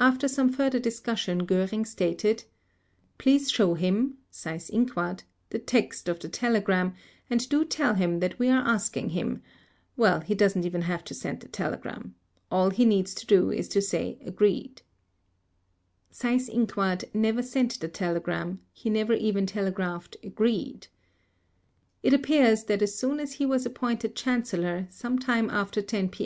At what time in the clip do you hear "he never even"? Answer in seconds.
18.72-19.44